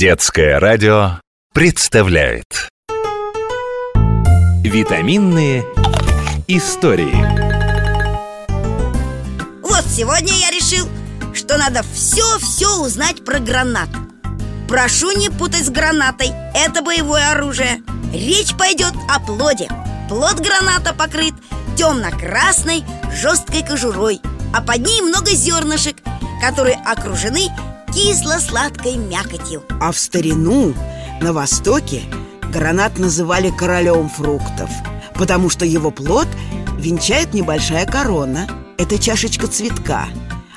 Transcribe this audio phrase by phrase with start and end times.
[0.00, 1.20] Детское радио
[1.52, 2.70] представляет.
[4.64, 5.62] Витаминные
[6.48, 7.14] истории.
[9.60, 10.88] Вот сегодня я решил,
[11.34, 13.90] что надо все-все узнать про гранат.
[14.70, 17.82] Прошу не путать с гранатой, это боевое оружие.
[18.10, 19.68] Речь пойдет о плоде.
[20.08, 21.34] Плод граната покрыт
[21.76, 24.22] темно-красной жесткой кожурой
[24.54, 25.98] А под ней много зернышек,
[26.40, 27.50] которые окружены
[27.92, 29.64] кисло-сладкой мякотью.
[29.80, 30.74] А в старину
[31.20, 32.02] на Востоке
[32.52, 34.70] гранат называли королем фруктов
[35.20, 36.26] Потому что его плод
[36.78, 38.48] венчает небольшая корона.
[38.78, 40.08] Это чашечка цветка.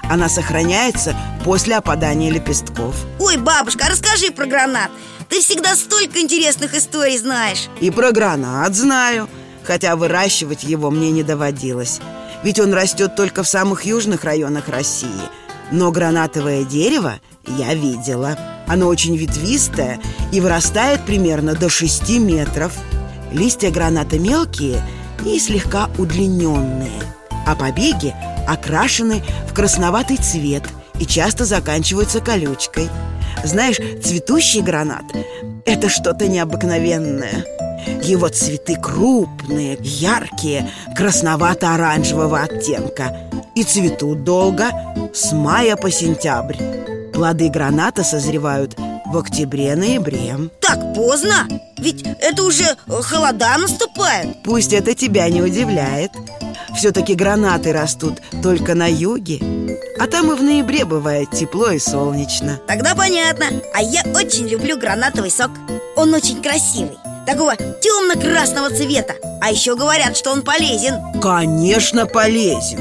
[0.10, 2.96] Она сохраняется после опадания лепестков.
[3.20, 4.90] Ой, бабушка, расскажи про гранат.
[5.28, 7.68] Ты всегда столько интересных историй знаешь.
[7.82, 9.28] И про гранат знаю
[9.66, 12.00] Хотя выращивать его мне не доводилось.
[12.44, 15.10] Ведь он растет только в самых южных районах России
[15.74, 17.16] Но гранатовое дерево
[17.48, 18.38] я видела.
[18.68, 20.00] Оно очень ветвистое
[20.32, 22.74] и вырастает примерно до 6 метров.
[23.32, 24.80] Листья граната мелкие
[25.26, 27.02] и слегка удлиненные
[27.48, 28.14] А побеги
[28.48, 30.64] окрашены в красноватый цвет
[31.00, 32.88] и часто заканчиваются колючкой.
[33.44, 35.06] Знаешь, цветущий гранат–
[35.66, 37.46] это что-то необыкновенное
[38.04, 43.30] его цветы крупные, яркие, красновато-оранжевого оттенка.
[43.56, 44.72] И цветут долго,
[45.14, 46.58] с мая по сентябрь.
[47.14, 48.76] Плоды граната созревают
[49.14, 50.50] в октябре-ноябре.
[50.60, 51.48] Так поздно?
[51.78, 56.12] Ведь это уже холода наступает Пусть это тебя не удивляет.
[56.76, 59.40] Все-таки гранаты растут только на юге
[60.00, 62.60] А там и в ноябре бывает тепло и солнечно.
[62.68, 63.46] Тогда понятно.
[63.76, 65.52] А я очень люблю гранатовый сок.
[65.96, 69.16] Он очень красивый Такого темно-красного цвета.
[69.42, 70.96] А еще говорят, что он полезен.
[71.22, 72.80] Конечно полезен.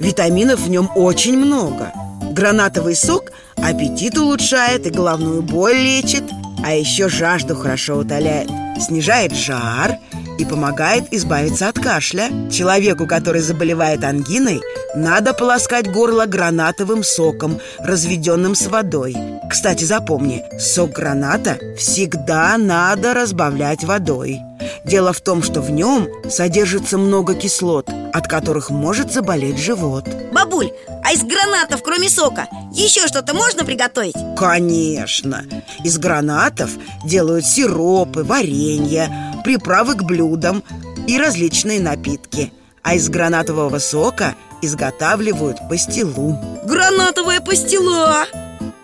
[0.00, 1.92] Витаминов в нем очень много.
[2.32, 6.24] Гранатовый сок аппетит улучшает и головную боль лечит
[6.64, 8.50] А еще жажду хорошо утоляет.
[8.80, 9.98] Снижает жар
[10.38, 12.28] и помогает избавиться от кашля.
[12.50, 14.60] Человеку, который заболевает ангиной,
[14.94, 19.16] надо полоскать горло гранатовым соком, разведенным с водой.
[19.50, 24.40] Кстати, запомни, сок граната всегда надо разбавлять водой.
[24.84, 30.08] Дело в том, что в нем содержится много кислот, от которых может заболеть живот.
[30.32, 30.70] Бабуль,
[31.02, 34.14] а из гранатов, кроме сока, еще что-то можно приготовить?
[34.36, 35.44] Конечно.
[35.84, 36.70] Из гранатов
[37.04, 40.64] делают сиропы, варенье, приправы к блюдам
[41.06, 42.52] и различные напитки.
[42.82, 46.36] А из гранатового сока изготавливают пастилу.
[46.64, 48.26] Гранатовая пастила!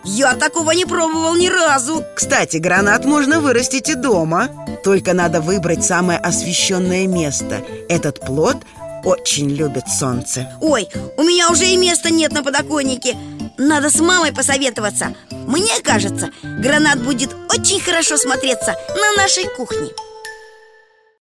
[0.04, 2.04] Я такого не пробовал ни разу.
[2.14, 4.48] Кстати, гранат можно вырастить и дома.
[4.82, 7.62] Только надо выбрать самое освещенное место.
[7.88, 8.56] Этот плод
[9.04, 10.50] очень любит солнце.
[10.60, 13.16] Ой, у меня уже и места нет на подоконнике.
[13.58, 15.14] Надо с мамой посоветоваться.
[15.30, 19.90] Мне кажется, гранат будет очень хорошо смотреться на нашей кухне